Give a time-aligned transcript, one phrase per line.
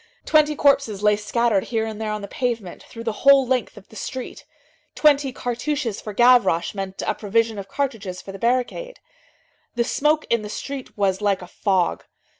[0.25, 3.87] Twenty corpses lay scattered here and there on the pavement, through the whole length of
[3.89, 4.45] the street.
[4.95, 8.99] Twenty cartouches for Gavroche meant a provision of cartridges for the barricade.
[9.75, 12.03] The smoke in the street was like a fog.